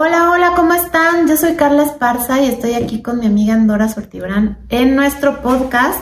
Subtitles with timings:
[0.00, 1.26] Hola, hola, ¿cómo están?
[1.26, 5.98] Yo soy Carla Esparza y estoy aquí con mi amiga Andora Sortibrán en nuestro podcast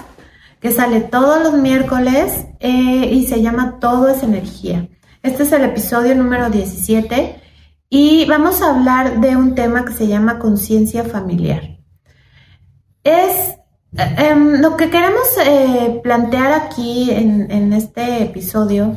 [0.60, 4.86] que sale todos los miércoles eh, y se llama Todo es Energía.
[5.22, 7.40] Este es el episodio número 17
[7.88, 11.78] y vamos a hablar de un tema que se llama conciencia familiar.
[13.02, 13.54] Es
[13.96, 18.94] em, lo que queremos eh, plantear aquí en, en este episodio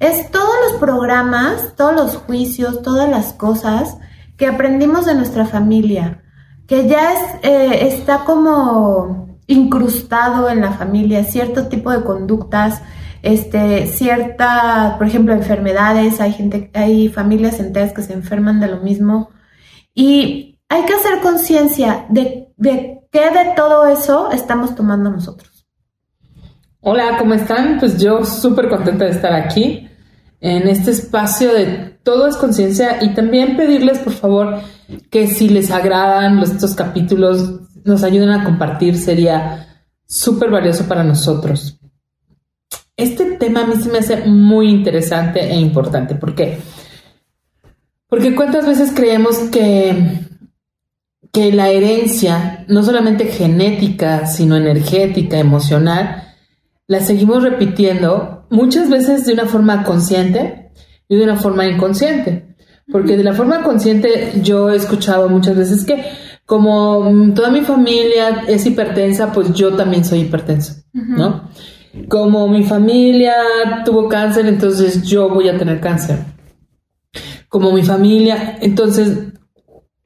[0.00, 3.98] es todos los programas, todos los juicios, todas las cosas
[4.38, 6.22] que aprendimos de nuestra familia,
[6.66, 12.80] que ya es, eh, está como incrustado en la familia, cierto tipo de conductas,
[13.22, 18.78] este, cierta, por ejemplo, enfermedades, hay gente, hay familias enteras que se enferman de lo
[18.78, 19.30] mismo
[19.92, 25.66] y hay que hacer conciencia de, de qué de todo eso estamos tomando nosotros.
[26.80, 27.78] Hola, ¿cómo están?
[27.80, 29.87] Pues yo súper contenta de estar aquí
[30.40, 34.60] en este espacio de todo es conciencia y también pedirles por favor
[35.10, 41.78] que si les agradan estos capítulos nos ayuden a compartir, sería súper valioso para nosotros.
[42.96, 46.14] Este tema a mí se me hace muy interesante e importante.
[46.14, 46.58] ¿Por qué?
[48.08, 50.20] Porque cuántas veces creemos que,
[51.32, 56.34] que la herencia, no solamente genética, sino energética, emocional,
[56.86, 60.70] la seguimos repitiendo muchas veces de una forma consciente
[61.08, 62.56] y de una forma inconsciente.
[62.90, 66.02] Porque de la forma consciente yo he escuchado muchas veces que
[66.46, 71.50] como mm, toda mi familia es hipertensa, pues yo también soy hipertenso, ¿no?
[72.08, 73.34] Como mi familia
[73.84, 76.20] tuvo cáncer, entonces yo voy a tener cáncer.
[77.50, 79.18] Como mi familia, entonces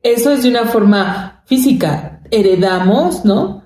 [0.02, 2.22] eso es de una forma física.
[2.30, 3.61] Heredamos, ¿no?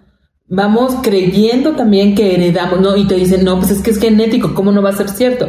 [0.48, 2.97] Vamos creyendo también que heredamos, ¿no?
[2.97, 5.48] Y te dicen, no, pues es que es genético, ¿cómo no va a ser cierto?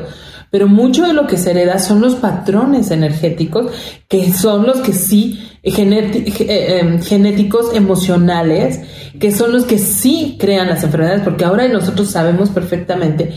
[0.49, 3.71] pero mucho de lo que se hereda son los patrones energéticos,
[4.07, 8.81] que son los que sí, eh, em, genéticos, emocionales,
[9.19, 13.33] que son los que sí crean las enfermedades, porque ahora nosotros sabemos perfectamente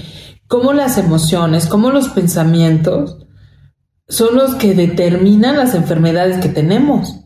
[0.46, 3.18] cómo las emociones, cómo los pensamientos
[4.08, 7.16] son los que determinan las enfermedades que tenemos.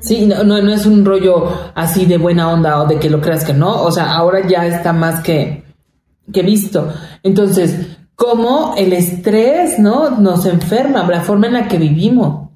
[0.00, 3.44] Sí, no, no, es un rollo así de buena onda o de que lo creas
[3.44, 5.62] que no, o sea, ahora ya está más que,
[6.32, 6.92] que visto.
[7.22, 10.10] Entonces, cómo el estrés, ¿no?
[10.18, 12.50] Nos enferma, la forma en la que vivimos.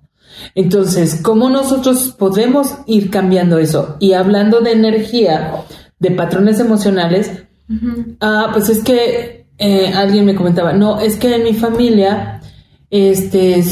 [0.55, 3.97] Entonces, ¿cómo nosotros podemos ir cambiando eso?
[4.01, 5.65] Y hablando de energía,
[5.99, 7.45] de patrones emocionales,
[8.21, 12.41] ah, pues es que eh, alguien me comentaba, no, es que en mi familia,
[12.89, 13.63] este,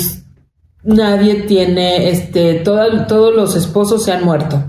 [0.89, 4.65] nadie tiene, este, todos los esposos se han muerto.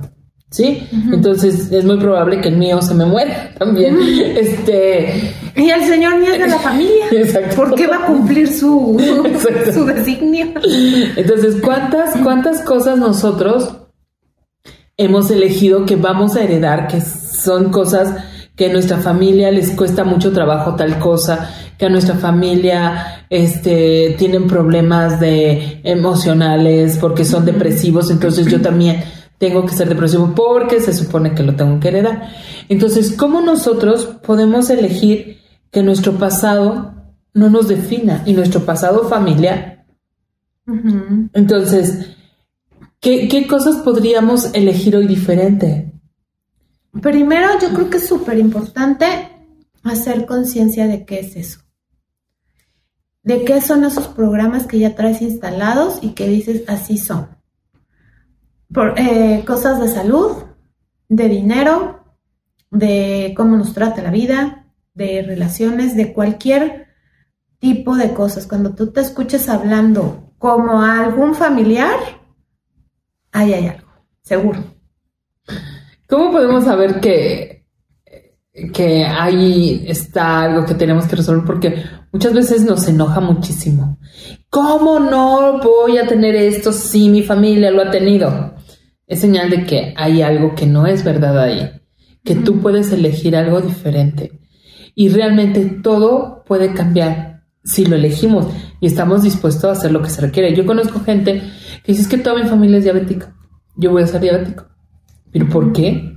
[0.51, 0.87] ¿sí?
[1.13, 3.97] Entonces es muy probable que el mío se me muera también.
[4.37, 5.33] Este.
[5.55, 7.05] Y el señor mío es de la familia.
[7.11, 7.55] Exacto.
[7.55, 8.97] ¿Por qué va a cumplir su,
[9.73, 10.47] su designio?
[11.15, 13.69] Entonces, ¿cuántas, cuántas cosas nosotros
[14.97, 18.13] hemos elegido que vamos a heredar, que son cosas
[18.59, 24.17] que a nuestra familia les cuesta mucho trabajo tal cosa, que a nuestra familia este,
[24.17, 29.01] tienen problemas de emocionales porque son depresivos, entonces yo también
[29.37, 32.33] tengo que ser depresivo porque se supone que lo tengo que heredar.
[32.67, 35.37] Entonces, ¿cómo nosotros podemos elegir
[35.71, 36.95] que nuestro pasado
[37.33, 39.85] no nos defina y nuestro pasado familiar?
[41.33, 42.09] Entonces,
[42.99, 45.88] ¿qué, cosas podríamos elegir hoy diferente?
[47.01, 49.05] Primero, yo creo que es súper importante
[49.83, 51.59] hacer conciencia de qué es eso.
[53.23, 57.39] De qué son esos programas que ya traes instalados y que dices así son
[58.73, 60.43] por, eh, cosas de salud,
[61.07, 62.03] de dinero,
[62.71, 66.87] de cómo nos trata la vida, de relaciones, de cualquier
[67.57, 68.45] tipo de cosas.
[68.45, 71.97] Cuando tú te escuches hablando como a algún familiar,
[73.31, 73.89] ahí hay algo,
[74.21, 74.63] seguro.
[76.09, 77.67] ¿Cómo podemos saber que,
[78.73, 81.45] que ahí está algo que tenemos que resolver?
[81.45, 83.99] Porque muchas veces nos enoja muchísimo.
[84.49, 88.55] ¿Cómo no voy a tener esto si mi familia lo ha tenido?
[89.09, 91.71] es señal de que hay algo que no es verdad ahí,
[92.23, 94.39] que tú puedes elegir algo diferente.
[94.93, 98.47] Y realmente todo puede cambiar si lo elegimos
[98.79, 100.55] y estamos dispuestos a hacer lo que se requiere.
[100.55, 101.41] Yo conozco gente
[101.83, 103.35] que dice que toda mi familia es diabética.
[103.75, 104.65] Yo voy a ser diabético.
[105.31, 106.15] ¿Pero por qué?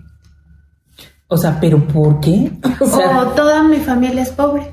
[1.28, 2.52] O sea, ¿pero por qué?
[2.80, 4.72] O, toda mi familia es pobre.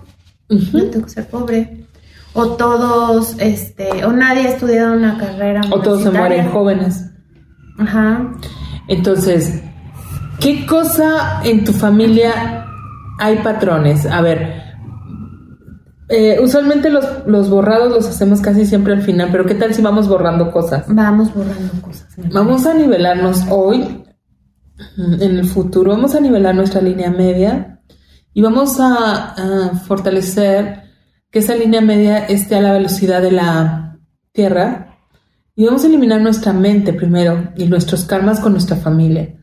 [0.49, 1.85] Yo tengo que ser pobre.
[2.33, 5.61] O todos, este, o nadie ha estudiado una carrera.
[5.71, 7.05] O todos se mueren jóvenes.
[7.77, 8.31] Ajá.
[8.87, 9.61] Entonces,
[10.39, 12.65] ¿qué cosa en tu familia
[13.19, 14.05] hay patrones?
[14.05, 14.59] A ver,
[16.11, 19.81] Eh, usualmente los, los borrados los hacemos casi siempre al final, pero ¿qué tal si
[19.83, 20.85] vamos borrando cosas?
[20.87, 22.07] Vamos borrando cosas.
[22.33, 24.03] Vamos a nivelarnos hoy,
[24.97, 27.81] en el futuro, vamos a nivelar nuestra línea media
[28.33, 30.83] y vamos a, a fortalecer
[31.31, 33.99] que esa línea media esté a la velocidad de la
[34.31, 34.97] Tierra
[35.55, 39.35] y vamos a eliminar nuestra mente primero y nuestros karmas con nuestra familia.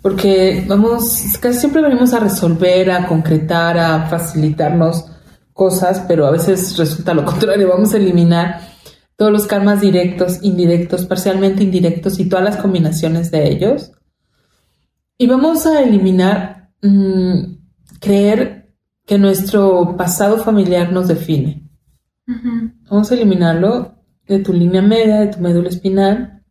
[0.00, 5.06] Porque vamos, casi siempre venimos a resolver, a concretar, a facilitarnos
[5.52, 7.68] cosas, pero a veces resulta lo contrario.
[7.68, 8.60] Vamos a eliminar
[9.16, 13.92] todos los karmas directos, indirectos, parcialmente indirectos y todas las combinaciones de ellos.
[15.22, 17.54] Y vamos a eliminar mm,
[18.00, 18.74] creer
[19.06, 21.70] que nuestro pasado familiar nos define.
[22.90, 26.42] Vamos a eliminarlo de tu línea media, de tu médula espinal.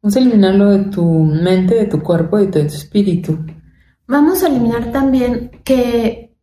[0.00, 3.44] Vamos a eliminarlo de tu mente, de tu cuerpo y de tu espíritu.
[4.06, 6.34] Vamos a eliminar también que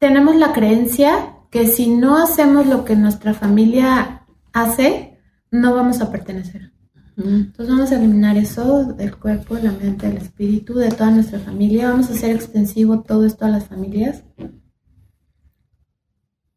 [0.00, 5.20] tenemos la creencia que si no hacemos lo que nuestra familia hace,
[5.52, 6.72] no vamos a pertenecer.
[7.16, 11.90] Entonces vamos a eliminar eso del cuerpo, la mente, el espíritu, de toda nuestra familia.
[11.90, 14.22] Vamos a hacer extensivo todo esto a las familias.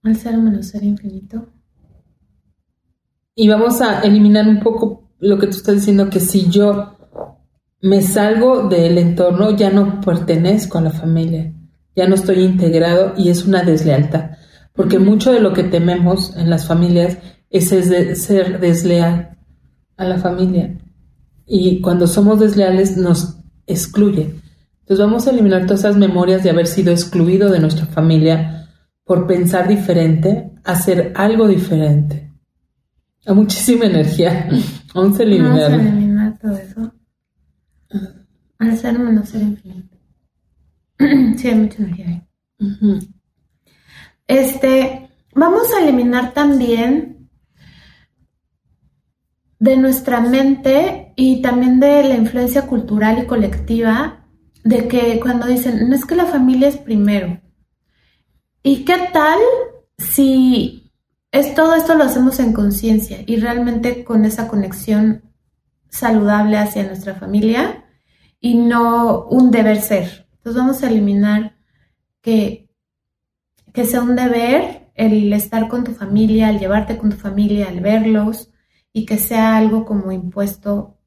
[0.03, 1.47] Al ser menos ser infinito.
[3.35, 6.97] Y vamos a eliminar un poco lo que tú estás diciendo, que si yo
[7.81, 11.53] me salgo del entorno, ya no pertenezco a la familia,
[11.95, 14.31] ya no estoy integrado y es una deslealtad.
[14.73, 17.17] Porque mucho de lo que tememos en las familias
[17.50, 19.38] es, ser desleal
[19.99, 20.75] a la familia.
[21.45, 23.37] Y cuando somos desleales nos
[23.67, 24.33] excluye.
[24.79, 28.67] Entonces vamos a eliminar todas esas memorias de haber sido excluido de nuestra familia
[29.03, 32.31] por pensar diferente, hacer algo diferente.
[33.25, 34.49] Hay muchísima energía.
[34.95, 35.71] Vamos a eliminar.
[35.71, 36.93] Vamos a eliminar todo eso.
[38.57, 39.97] Al ser menos ser infinito.
[41.37, 43.09] sí, hay mucha energía ahí.
[44.27, 47.19] Este, vamos a eliminar también
[49.59, 54.25] de nuestra mente y también de la influencia cultural y colectiva
[54.63, 57.41] de que cuando dicen, no es que la familia es primero.
[58.63, 59.39] ¿Y qué tal
[59.97, 60.91] si
[61.31, 65.23] es todo esto lo hacemos en conciencia y realmente con esa conexión
[65.89, 67.85] saludable hacia nuestra familia
[68.39, 70.27] y no un deber ser?
[70.38, 71.57] Entonces vamos a eliminar
[72.21, 72.69] que,
[73.73, 77.79] que sea un deber el estar con tu familia, el llevarte con tu familia, el
[77.79, 78.48] verlos,
[78.94, 80.97] y que sea algo como impuesto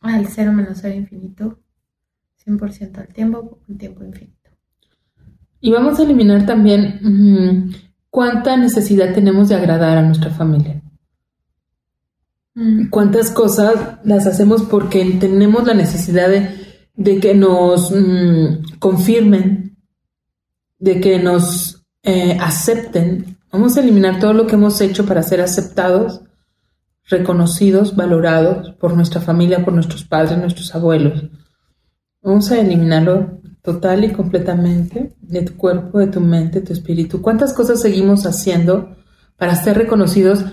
[0.00, 1.58] al cero menos cero infinito,
[2.44, 4.50] 100% al tiempo, un tiempo infinito.
[5.60, 7.72] Y vamos a eliminar también
[8.10, 10.82] cuánta necesidad tenemos de agradar a nuestra familia.
[12.54, 12.88] Mm.
[12.88, 16.28] Cuántas cosas las hacemos porque tenemos la necesidad
[16.94, 19.76] de, que nos mm, confirmen,
[20.78, 23.38] de que nos eh, acepten.
[23.50, 26.20] Vamos a eliminar todo lo que hemos hecho para ser aceptados
[27.08, 31.24] reconocidos, valorados por nuestra familia, por nuestros padres, nuestros abuelos.
[32.22, 37.22] Vamos a eliminarlo total y completamente de tu cuerpo, de tu mente, de tu espíritu.
[37.22, 38.96] ¿Cuántas cosas seguimos haciendo
[39.36, 40.44] para ser reconocidos,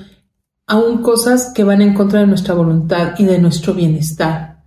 [0.67, 4.63] aún cosas que van en contra de nuestra voluntad y de nuestro bienestar?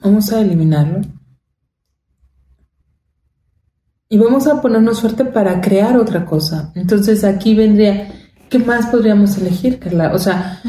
[0.00, 1.00] Vamos a eliminarlo.
[4.08, 6.70] Y vamos a ponernos suerte para crear otra cosa.
[6.74, 8.12] Entonces aquí vendría
[8.48, 10.12] ¿qué más podríamos elegir, Carla?
[10.14, 10.60] O sea,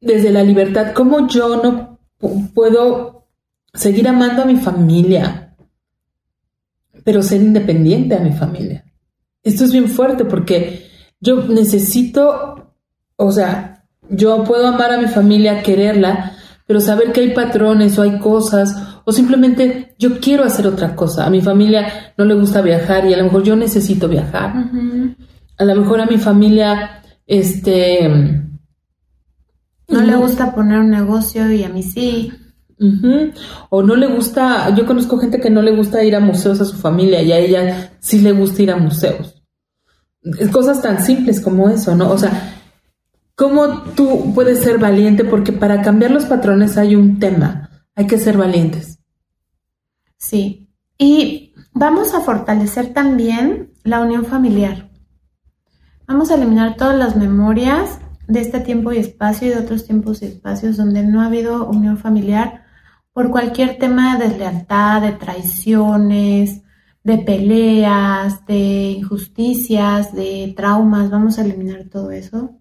[0.00, 1.98] desde la libertad, ¿cómo yo no
[2.54, 3.26] puedo
[3.72, 5.54] seguir amando a mi familia,
[7.04, 8.84] pero ser independiente a mi familia?
[9.42, 10.86] Esto es bien fuerte porque
[11.20, 12.74] yo necesito,
[13.16, 16.32] o sea, yo puedo amar a mi familia, quererla,
[16.66, 21.26] pero saber que hay patrones o hay cosas, o simplemente yo quiero hacer otra cosa.
[21.26, 24.70] A mi familia no le gusta viajar y a lo mejor yo necesito viajar
[25.60, 28.08] a lo mejor a mi familia, este...
[29.88, 32.32] No le gusta poner un negocio y a mí sí.
[33.68, 36.64] O no le gusta, yo conozco gente que no le gusta ir a museos a
[36.64, 39.42] su familia y a ella sí le gusta ir a museos.
[40.50, 42.10] Cosas tan simples como eso, ¿no?
[42.10, 42.54] O sea,
[43.34, 45.24] ¿cómo tú puedes ser valiente?
[45.24, 48.98] Porque para cambiar los patrones hay un tema, hay que ser valientes.
[50.16, 54.89] Sí, y vamos a fortalecer también la unión familiar.
[56.10, 60.22] Vamos a eliminar todas las memorias de este tiempo y espacio y de otros tiempos
[60.22, 62.64] y espacios donde no ha habido unión familiar
[63.12, 66.62] por cualquier tema de deslealtad, de traiciones,
[67.04, 71.10] de peleas, de injusticias, de traumas.
[71.10, 72.58] Vamos a eliminar todo eso.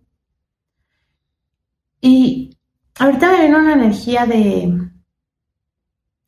[2.02, 2.56] Y
[3.00, 4.92] ahorita me viene una energía de,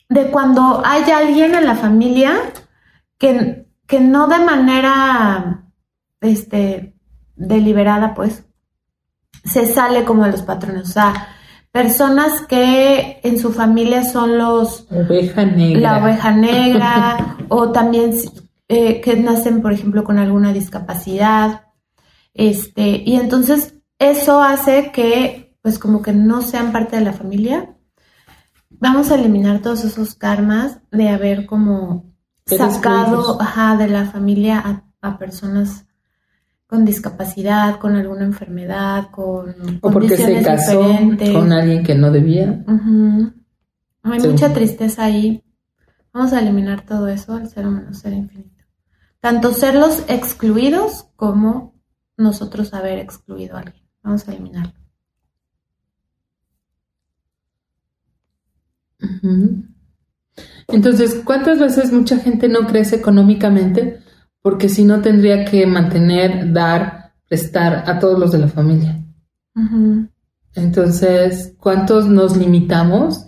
[0.10, 2.34] de cuando hay alguien en la familia
[3.20, 5.68] que que no de manera
[6.22, 6.96] este,
[7.48, 8.44] deliberada, pues,
[9.44, 10.90] se sale como de los patrones.
[10.90, 11.28] O sea,
[11.72, 14.88] personas que en su familia son los...
[14.92, 15.82] Oveja negra.
[15.82, 18.14] La oveja negra, o también
[18.68, 21.68] eh, que nacen, por ejemplo, con alguna discapacidad.
[22.34, 27.76] Este, y entonces eso hace que, pues, como que no sean parte de la familia.
[28.70, 32.12] Vamos a eliminar todos esos karmas de haber como
[32.46, 35.86] sacado ajá, de la familia a, personas
[36.72, 40.82] con discapacidad, con alguna enfermedad, con o porque se casó
[41.34, 42.64] con alguien que no debía.
[44.04, 45.44] Hay mucha tristeza ahí.
[46.14, 48.64] Vamos a eliminar todo eso al ser humano, ser infinito.
[49.20, 51.76] Tanto ser los excluidos como
[52.16, 53.84] nosotros haber excluido a alguien.
[54.02, 54.80] Vamos a eliminarlo.
[60.70, 64.00] Entonces, ¿cuántas veces mucha gente no crece económicamente?
[64.42, 69.04] Porque si no tendría que mantener, dar, prestar a todos los de la familia.
[70.56, 73.28] Entonces, ¿cuántos nos limitamos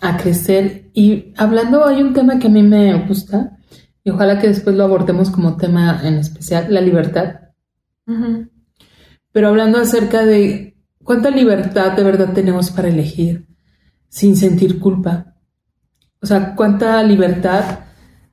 [0.00, 0.90] a crecer?
[0.92, 3.58] Y hablando, hay un tema que a mí me gusta
[4.02, 7.34] y ojalá que después lo abordemos como tema en especial, la libertad.
[9.32, 13.46] Pero hablando acerca de cuánta libertad de verdad tenemos para elegir
[14.08, 15.30] sin sentir culpa
[16.22, 17.80] o sea, cuánta libertad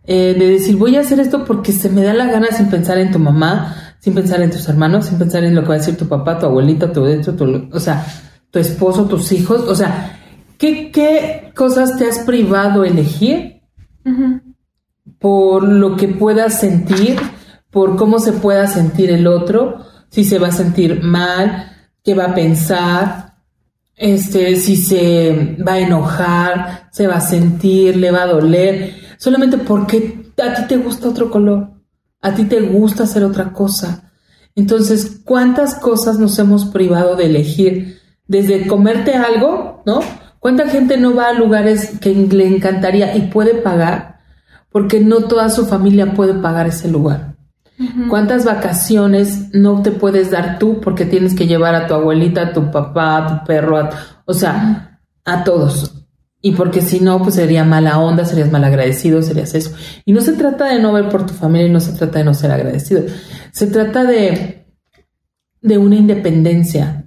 [0.07, 2.97] eh, de decir, voy a hacer esto porque se me da la gana sin pensar
[2.97, 5.77] en tu mamá, sin pensar en tus hermanos, sin pensar en lo que va a
[5.77, 8.05] decir tu papá, tu abuelita, tu, tu, o sea,
[8.49, 9.61] tu esposo, tus hijos.
[9.67, 10.17] O sea,
[10.57, 13.61] ¿qué, qué cosas te has privado elegir
[15.19, 17.17] por lo que puedas sentir,
[17.69, 21.71] por cómo se pueda sentir el otro, si se va a sentir mal,
[22.03, 23.27] qué va a pensar?
[23.97, 29.57] este, si se va a enojar, se va a sentir, le va a doler, solamente
[29.57, 31.69] porque a ti te gusta otro color,
[32.21, 34.11] a ti te gusta hacer otra cosa.
[34.55, 37.99] Entonces, ¿cuántas cosas nos hemos privado de elegir?
[38.27, 39.99] Desde comerte algo, ¿no?
[40.39, 44.19] ¿Cuánta gente no va a lugares que le encantaría y puede pagar?
[44.71, 47.35] Porque no toda su familia puede pagar ese lugar.
[48.09, 52.53] ¿Cuántas vacaciones no te puedes dar tú porque tienes que llevar a tu abuelita, a
[52.53, 53.89] tu papá, a tu perro,
[54.25, 56.06] o sea, a todos?
[56.47, 59.73] Y porque si no, pues sería mala onda, serías mal agradecido, serías eso.
[60.05, 62.23] Y no se trata de no ver por tu familia y no se trata de
[62.23, 63.03] no ser agradecido.
[63.51, 64.65] Se trata de,
[65.61, 67.05] de una independencia,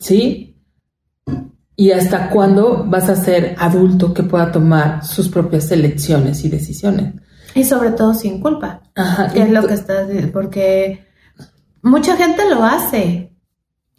[0.00, 0.60] ¿sí?
[1.76, 7.14] Y hasta cuándo vas a ser adulto que pueda tomar sus propias elecciones y decisiones.
[7.54, 8.82] Y sobre todo sin culpa.
[8.96, 9.28] Ajá.
[9.28, 11.06] Que es lo que estás porque
[11.80, 13.36] mucha gente lo hace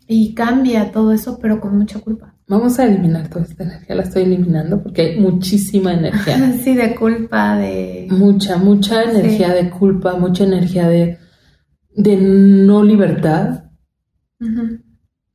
[0.06, 2.36] y cambia todo eso, pero con mucha culpa.
[2.50, 6.52] Vamos a eliminar toda esta energía, la estoy eliminando porque hay muchísima energía.
[6.64, 8.08] sí, de culpa, de...
[8.10, 11.20] Mucha, mucha energía de culpa, mucha energía de,
[11.96, 13.66] de no libertad.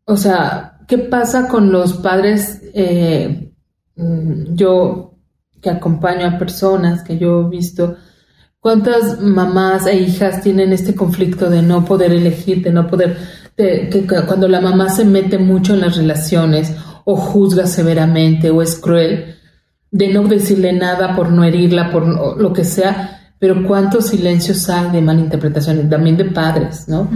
[0.04, 2.60] O sea, ¿qué pasa con los padres?
[2.74, 3.52] Eh,
[3.96, 5.16] mm, yo
[5.62, 7.96] que acompaño a personas que yo he visto
[8.64, 13.18] ¿Cuántas mamás e hijas tienen este conflicto de no poder elegir, de no poder,
[13.54, 16.74] que, cuando la mamá se mete mucho en las relaciones
[17.04, 19.36] o juzga severamente o es cruel,
[19.90, 24.90] de no decirle nada por no herirla, por lo que sea, pero cuántos silencios hay
[24.90, 27.08] de malinterpretación, también de padres, ¿no?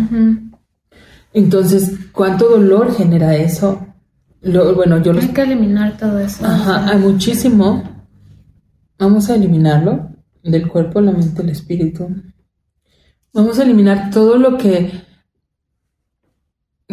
[1.33, 3.85] Entonces, ¿cuánto dolor genera eso?
[4.42, 6.47] bueno, yo Hay que eliminar todo eso.
[6.47, 7.83] Ajá, hay muchísimo.
[8.99, 10.11] Vamos a eliminarlo
[10.42, 12.09] del cuerpo, la mente, el espíritu.
[13.33, 14.92] Vamos a eliminar todo lo que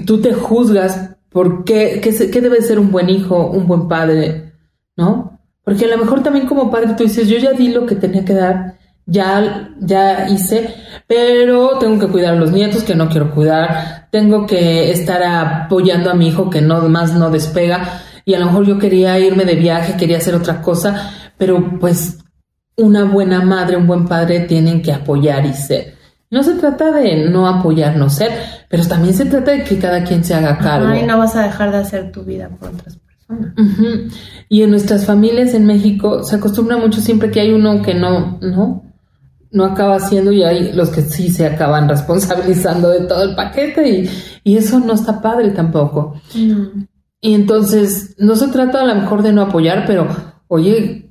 [0.06, 4.54] tú te juzgas por qué, qué, debe ser un buen hijo, un buen padre,
[4.96, 5.38] ¿no?
[5.66, 8.24] Porque a lo mejor también como padre tú dices, yo ya di lo que tenía
[8.24, 10.74] que dar, ya, ya hice,
[11.08, 16.10] pero tengo que cuidar a los nietos que no quiero cuidar, tengo que estar apoyando
[16.10, 19.44] a mi hijo que no más no despega y a lo mejor yo quería irme
[19.44, 22.18] de viaje, quería hacer otra cosa, pero pues
[22.78, 25.96] una buena madre, un buen padre tienen que apoyar y ser.
[26.30, 28.32] No se trata de no apoyar, no ser,
[28.76, 30.94] pero también se trata de que cada quien se haga cargo.
[30.94, 33.54] y no vas a dejar de hacer tu vida por otras personas.
[34.50, 38.38] Y en nuestras familias en México se acostumbra mucho siempre que hay uno que no,
[38.42, 38.84] no,
[39.52, 43.90] no acaba haciendo y hay los que sí se acaban responsabilizando de todo el paquete
[43.90, 44.10] y,
[44.44, 46.20] y eso no está padre tampoco.
[46.34, 50.08] Y entonces no se trata a lo mejor de no apoyar, pero
[50.48, 51.06] oye,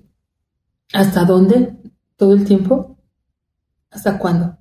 [0.94, 1.75] ¿Hasta dónde?
[2.16, 2.97] ¿Todo el tiempo?
[3.90, 4.56] ¿Hasta cuándo?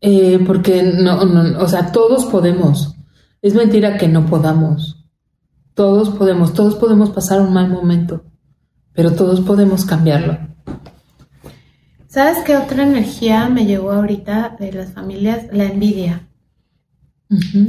[0.00, 2.96] Eh, porque no, no, o sea, todos podemos.
[3.40, 5.04] Es mentira que no podamos.
[5.74, 8.24] Todos podemos, todos podemos pasar un mal momento,
[8.92, 10.38] pero todos podemos cambiarlo.
[12.08, 15.46] ¿Sabes qué otra energía me llegó ahorita de las familias?
[15.50, 16.28] La envidia.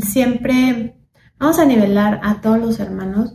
[0.01, 0.98] Siempre
[1.39, 3.34] vamos a nivelar a todos los hermanos.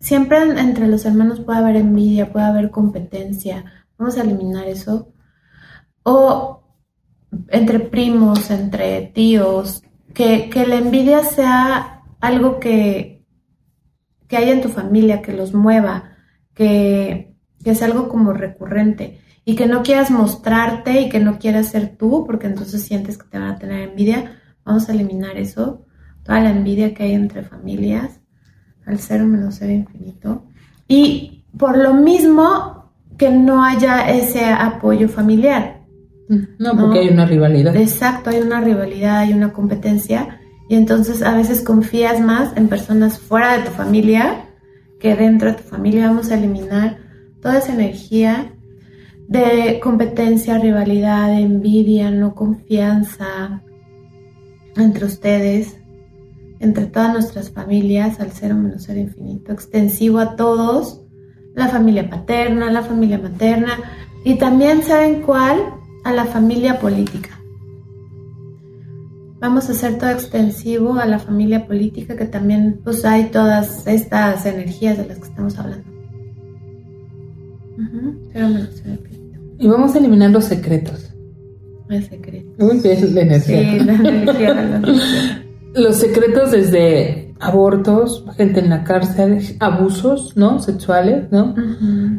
[0.00, 3.64] Siempre entre los hermanos puede haber envidia, puede haber competencia.
[3.96, 5.12] Vamos a eliminar eso.
[6.02, 6.62] O
[7.48, 9.82] entre primos, entre tíos,
[10.14, 13.24] que, que la envidia sea algo que,
[14.26, 16.16] que haya en tu familia, que los mueva,
[16.54, 21.68] que, que es algo como recurrente y que no quieras mostrarte y que no quieras
[21.68, 25.86] ser tú, porque entonces sientes que te van a tener envidia, vamos a eliminar eso,
[26.22, 28.20] toda la envidia que hay entre familias,
[28.84, 30.44] al cero menos cero infinito.
[30.86, 35.77] Y por lo mismo que no haya ese apoyo familiar.
[36.28, 37.74] No, porque hay una rivalidad.
[37.76, 40.40] Exacto, hay una rivalidad, hay una competencia.
[40.68, 44.44] Y entonces a veces confías más en personas fuera de tu familia
[45.00, 46.08] que dentro de tu familia.
[46.08, 46.98] Vamos a eliminar
[47.40, 48.52] toda esa energía
[49.28, 53.62] de competencia, rivalidad, envidia, no confianza
[54.76, 55.76] entre ustedes,
[56.60, 61.02] entre todas nuestras familias, al cero menos cero infinito, extensivo a todos,
[61.54, 63.78] la familia paterna, la familia materna
[64.24, 65.77] y también, ¿saben cuál?
[66.08, 67.38] A la familia política.
[69.40, 74.46] Vamos a hacer todo extensivo a la familia política, que también pues hay todas estas
[74.46, 75.84] energías de las que estamos hablando.
[79.58, 81.12] Y vamos a eliminar los secretos.
[81.88, 82.54] Los secretos.
[82.58, 83.70] Uy, es la energía.
[83.70, 85.42] Sí, la energía de los secretos.
[85.74, 90.58] Los secretos desde abortos, gente en la cárcel, abusos, ¿no?
[90.58, 91.54] Sexuales, ¿no?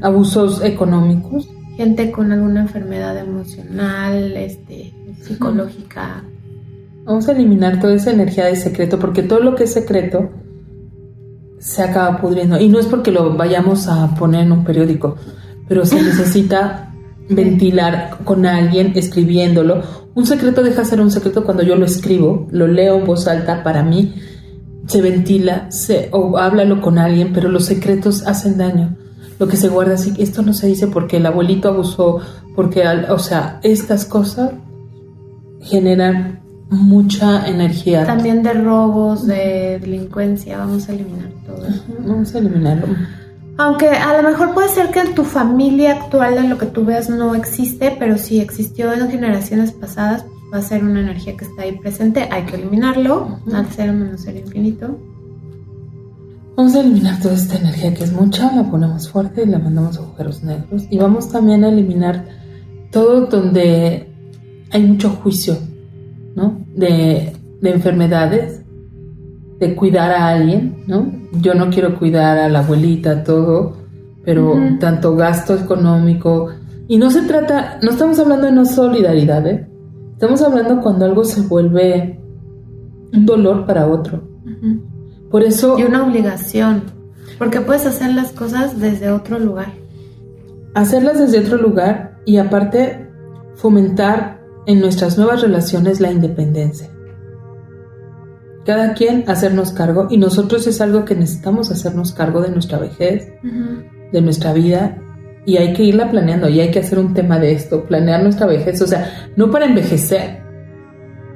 [0.03, 1.49] Abusos económicos.
[1.79, 6.25] Gente con alguna enfermedad emocional, este, psicológica.
[7.05, 10.29] Vamos a eliminar toda esa energía de secreto, porque todo lo que es secreto
[11.57, 12.59] se acaba pudriendo.
[12.59, 15.15] Y no es porque lo vayamos a poner en un periódico,
[15.69, 16.93] pero se necesita
[17.29, 19.81] ventilar con alguien escribiéndolo.
[20.15, 23.25] Un secreto deja de ser un secreto cuando yo lo escribo, lo leo en voz
[23.25, 24.15] alta para mí,
[24.85, 28.97] se ventila, se, o háblalo con alguien, pero los secretos hacen daño.
[29.39, 32.19] Lo que se guarda así, esto no se dice porque el abuelito abusó,
[32.55, 34.51] porque, o sea, estas cosas
[35.61, 38.05] generan mucha energía.
[38.05, 41.83] También de robos, de delincuencia, vamos a eliminar todo eso.
[42.05, 42.87] Vamos a eliminarlo.
[43.57, 46.85] Aunque a lo mejor puede ser que en tu familia actual de lo que tú
[46.85, 51.45] veas no existe, pero si existió en generaciones pasadas, va a ser una energía que
[51.45, 54.97] está ahí presente, hay que eliminarlo, al cero menos cero infinito.
[56.59, 59.95] Vamos a eliminar toda esta energía que es mucha, la ponemos fuerte y la mandamos
[59.95, 60.83] a agujeros negros.
[60.89, 62.25] Y vamos también a eliminar
[62.91, 64.13] todo donde
[64.69, 65.55] hay mucho juicio,
[66.35, 66.59] ¿no?
[66.75, 68.61] De, de enfermedades,
[69.57, 71.09] de cuidar a alguien, ¿no?
[71.39, 73.77] Yo no quiero cuidar a la abuelita, todo,
[74.25, 76.49] pero tanto gasto económico.
[76.89, 79.65] Y no se trata, no estamos hablando de no solidaridad, ¿eh?
[80.11, 82.19] Estamos hablando cuando algo se vuelve
[83.13, 84.27] un dolor para otro.
[84.43, 84.98] Ujú.
[85.29, 85.77] Por eso...
[85.77, 86.83] Y una obligación,
[87.37, 89.73] porque puedes hacer las cosas desde otro lugar.
[90.73, 93.07] hacerlas desde otro lugar y aparte
[93.55, 96.89] fomentar en nuestras nuevas relaciones la independencia.
[98.65, 103.31] Cada quien hacernos cargo y nosotros es algo que necesitamos hacernos cargo de nuestra vejez,
[104.11, 105.01] de nuestra vida
[105.45, 108.45] y hay que irla planeando y hay que hacer un tema de esto, planear nuestra
[108.45, 110.43] vejez, o sea, no para envejecer,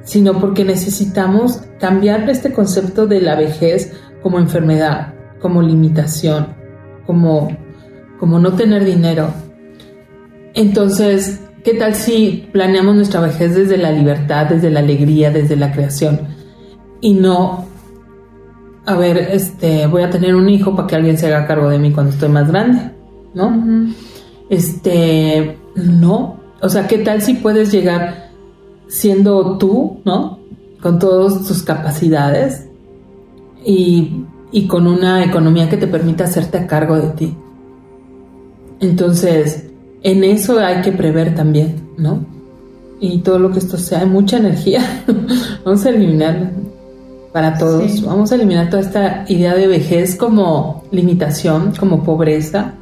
[0.04, 6.54] sino porque necesitamos cambiar este concepto de la vejez como enfermedad, como limitación,
[7.06, 7.56] como,
[8.20, 9.32] como no tener dinero.
[10.54, 15.72] Entonces, ¿qué tal si planeamos nuestra vejez desde la libertad, desde la alegría, desde la
[15.72, 16.20] creación?
[17.00, 17.66] Y no,
[18.86, 21.78] a ver, este, voy a tener un hijo para que alguien se haga cargo de
[21.78, 22.92] mí cuando estoy más grande,
[23.34, 23.92] ¿no?
[24.50, 26.40] Este, no.
[26.60, 28.23] O sea, ¿qué tal si puedes llegar
[28.94, 30.38] siendo tú, ¿no?
[30.80, 32.66] Con todas tus capacidades
[33.66, 37.36] y, y con una economía que te permita hacerte a cargo de ti.
[38.78, 39.66] Entonces,
[40.02, 42.24] en eso hay que prever también, ¿no?
[43.00, 45.04] Y todo lo que esto sea, hay mucha energía.
[45.64, 46.52] Vamos a eliminar
[47.32, 47.90] para todos.
[47.90, 48.04] Sí.
[48.06, 52.74] Vamos a eliminar toda esta idea de vejez como limitación, como pobreza,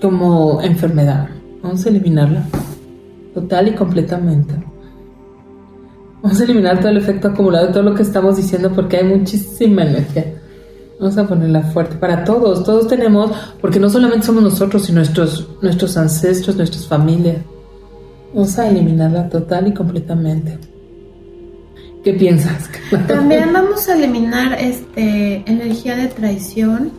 [0.00, 1.28] como enfermedad.
[1.62, 2.46] Vamos a eliminarla
[3.32, 4.69] total y completamente.
[6.22, 9.04] Vamos a eliminar todo el efecto acumulado de todo lo que estamos diciendo porque hay
[9.04, 10.34] muchísima energía.
[10.98, 12.62] Vamos a ponerla fuerte para todos.
[12.62, 13.30] Todos tenemos,
[13.60, 17.38] porque no solamente somos nosotros, sino nuestros, nuestros ancestros, nuestras familias.
[18.34, 20.58] Vamos a eliminarla total y completamente.
[22.04, 22.68] ¿Qué piensas?
[23.08, 26.92] También vamos a eliminar este energía de traición,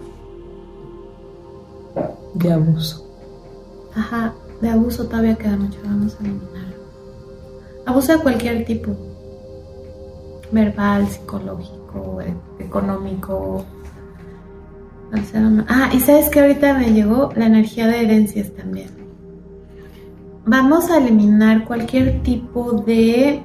[2.34, 3.08] de abuso.
[3.94, 6.76] ajá, De abuso todavía queda mucho, vamos a eliminarlo.
[7.86, 8.96] Abuso de cualquier tipo.
[10.52, 13.66] Verbal, psicológico, e- económico.
[15.68, 18.90] Ah, y sabes que ahorita me llegó la energía de herencias también.
[20.46, 23.44] Vamos a eliminar cualquier tipo de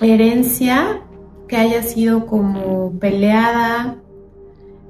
[0.00, 1.00] herencia
[1.48, 3.96] que haya sido como peleada,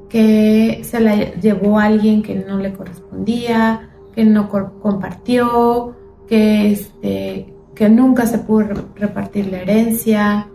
[0.08, 5.94] que se la llevó alguien que no le correspondía, que no compartió,
[6.26, 10.48] que, este, que nunca se pudo re- repartir la herencia.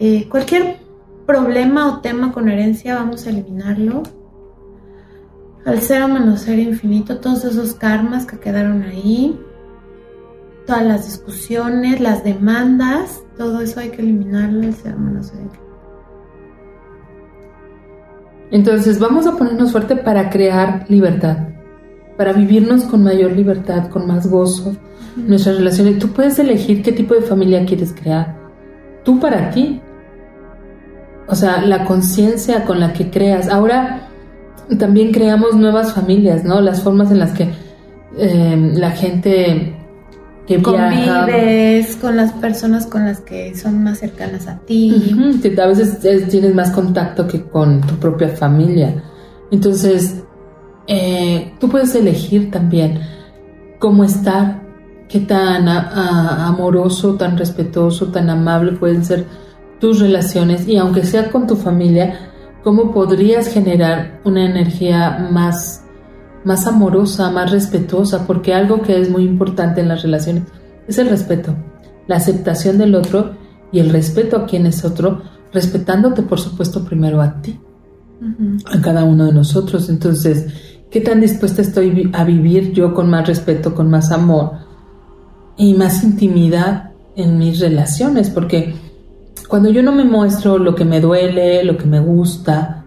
[0.00, 0.78] Eh, cualquier
[1.26, 4.02] problema o tema con herencia vamos a eliminarlo.
[5.64, 9.40] Al cero menos cero infinito, todos esos karmas que quedaron ahí,
[10.66, 15.64] todas las discusiones, las demandas, todo eso hay que eliminarlo al cero menos cero infinito.
[18.50, 21.48] Entonces vamos a ponernos fuerte para crear libertad,
[22.16, 24.76] para vivirnos con mayor libertad, con más gozo,
[25.16, 25.98] nuestras relaciones.
[25.98, 28.36] Tú puedes elegir qué tipo de familia quieres crear.
[29.02, 29.80] Tú para ti.
[31.26, 33.48] O sea, la conciencia con la que creas.
[33.48, 34.08] Ahora
[34.78, 36.60] también creamos nuevas familias, ¿no?
[36.60, 37.48] Las formas en las que
[38.18, 39.76] eh, la gente
[40.46, 41.20] que viaja...
[41.26, 45.16] Convives con las personas con las que son más cercanas a ti.
[45.42, 49.02] Que a veces tienes más contacto que con tu propia familia.
[49.50, 50.22] Entonces,
[50.86, 53.00] eh, tú puedes elegir también
[53.78, 54.60] cómo estar,
[55.08, 59.24] qué tan a- a- amoroso, tan respetuoso, tan amable pueden ser
[59.84, 62.30] tus relaciones y aunque sea con tu familia,
[62.62, 65.84] cómo podrías generar una energía más,
[66.42, 70.44] más amorosa, más respetuosa, porque algo que es muy importante en las relaciones
[70.88, 71.54] es el respeto,
[72.06, 73.36] la aceptación del otro
[73.72, 75.20] y el respeto a quien es otro,
[75.52, 77.60] respetándote por supuesto primero a ti,
[78.72, 79.90] a cada uno de nosotros.
[79.90, 80.46] Entonces,
[80.90, 84.52] ¿qué tan dispuesta estoy a vivir yo con más respeto, con más amor
[85.58, 88.30] y más intimidad en mis relaciones?
[88.30, 88.82] Porque
[89.54, 92.82] cuando yo no me muestro lo que me duele, lo que me gusta,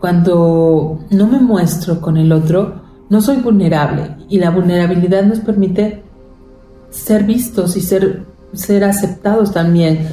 [0.00, 6.02] cuando no me muestro con el otro, no soy vulnerable y la vulnerabilidad nos permite
[6.90, 10.08] ser vistos y ser, ser aceptados también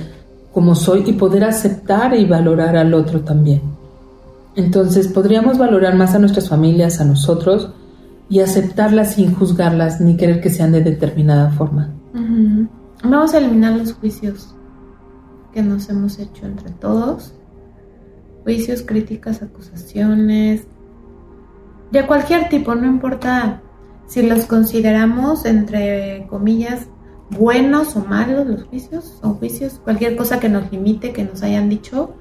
[0.53, 3.63] como soy y poder aceptar y valorar al otro también.
[4.55, 7.71] Entonces podríamos valorar más a nuestras familias, a nosotros
[8.29, 11.89] y aceptarlas sin juzgarlas ni querer que sean de determinada forma.
[13.03, 14.53] Vamos a eliminar los juicios
[15.57, 17.33] que nos hemos hecho entre todos.
[18.43, 20.67] Juicios, críticas, acusaciones,
[21.89, 23.63] de cualquier tipo, no importa
[24.05, 26.85] si los consideramos entre comillas
[27.31, 31.69] buenos o malos los juicios, son juicios, cualquier cosa que nos limite, que nos hayan
[31.69, 32.13] dicho,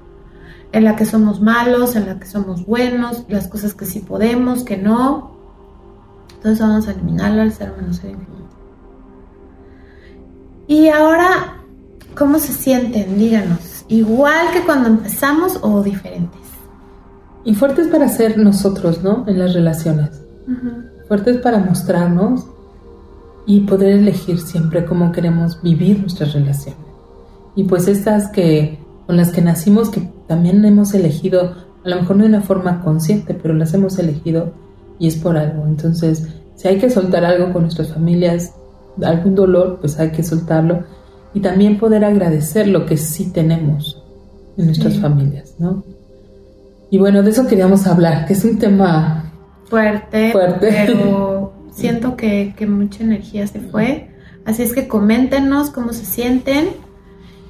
[0.71, 4.63] en la que somos malos, en la que somos buenos, las cosas que sí podemos,
[4.63, 5.37] que no.
[6.37, 8.57] Entonces vamos a eliminarlo al ser menos ser infinito.
[10.65, 11.56] Y ahora,
[12.17, 13.17] ¿cómo se sienten?
[13.17, 13.85] Díganos.
[13.87, 16.41] ¿Igual que cuando empezamos o diferentes?
[17.45, 19.23] Y fuertes para ser nosotros, ¿no?
[19.27, 20.09] En las relaciones.
[21.07, 22.45] Fuertes para mostrarnos
[23.45, 26.81] y poder elegir siempre cómo queremos vivir nuestras relaciones.
[27.55, 32.17] Y pues estas que con las que nacimos, que también hemos elegido, a lo mejor
[32.17, 34.51] no de una forma consciente, pero las hemos elegido
[34.99, 35.65] y es por algo.
[35.65, 38.53] Entonces, si hay que soltar algo con nuestras familias,
[39.01, 40.83] algún dolor, pues hay que soltarlo
[41.33, 44.03] y también poder agradecer lo que sí tenemos
[44.57, 44.99] en nuestras Sí.
[44.99, 45.83] familias, ¿no?
[46.89, 49.31] Y bueno, de eso queríamos hablar, que es un tema
[49.65, 50.67] Fuerte, Fuerte.
[50.87, 54.09] pero siento que, que mucha energía se fue.
[54.45, 56.69] Así es que coméntenos cómo se sienten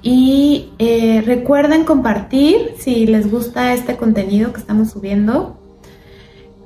[0.01, 5.57] y eh, recuerden compartir si les gusta este contenido que estamos subiendo.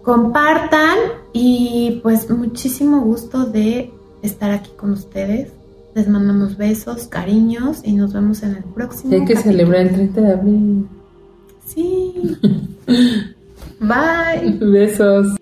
[0.04, 0.98] Compartan
[1.34, 3.92] y pues muchísimo gusto de
[4.24, 5.52] estar aquí con ustedes.
[5.94, 9.14] Les mandamos besos, cariños y nos vemos en el próximo.
[9.14, 9.52] hay que capítulo.
[9.58, 10.88] celebrar el 30 de abril.
[11.66, 12.38] Sí.
[13.80, 14.58] Bye.
[14.60, 15.41] Besos.